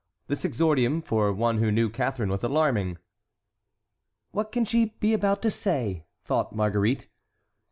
This 0.25 0.43
exordium 0.45 1.03
for 1.03 1.31
one 1.31 1.59
who 1.59 1.71
knew 1.71 1.87
Catharine 1.87 2.31
was 2.31 2.43
alarming. 2.43 2.97
"What 4.31 4.51
can 4.51 4.65
she 4.65 4.95
be 4.99 5.13
about 5.13 5.43
to 5.43 5.51
say?" 5.51 6.05
thought 6.23 6.55
Marguerite. 6.55 7.07